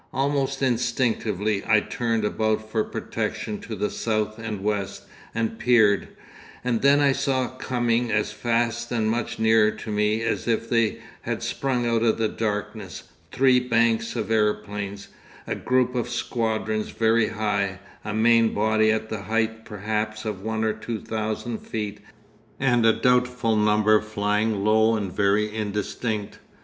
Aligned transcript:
Almost 0.11 0.63
instinctively 0.63 1.63
I 1.63 1.79
turned 1.79 2.25
about 2.25 2.67
for 2.71 2.83
protection 2.83 3.59
to 3.61 3.75
the 3.75 3.91
south 3.91 4.39
and 4.39 4.63
west, 4.63 5.03
and 5.35 5.59
peered; 5.59 6.07
and 6.63 6.81
then 6.81 6.99
I 6.99 7.11
saw 7.11 7.49
coming 7.49 8.11
as 8.11 8.31
fast 8.31 8.91
and 8.91 9.07
much 9.07 9.37
nearer 9.37 9.69
to 9.69 9.91
me, 9.91 10.23
as 10.23 10.47
if 10.47 10.67
they 10.67 10.97
had 11.21 11.43
sprung 11.43 11.85
out 11.85 12.01
of 12.01 12.17
the 12.17 12.27
darkness, 12.27 13.03
three 13.31 13.59
banks 13.59 14.15
of 14.15 14.31
aeroplanes; 14.31 15.09
a 15.45 15.53
group 15.53 15.93
of 15.93 16.09
squadrons 16.09 16.89
very 16.89 17.27
high, 17.27 17.77
a 18.03 18.11
main 18.11 18.55
body 18.55 18.91
at 18.91 19.11
a 19.11 19.21
height 19.21 19.65
perhaps 19.65 20.25
of 20.25 20.41
one 20.41 20.63
or 20.63 20.73
two 20.73 20.99
thousand 20.99 21.59
feet, 21.59 21.99
and 22.59 22.87
a 22.87 22.93
doubtful 22.93 23.55
number 23.55 24.01
flying 24.01 24.63
low 24.63 24.95
and 24.95 25.13
very 25.13 25.53
indistinct. 25.55 26.39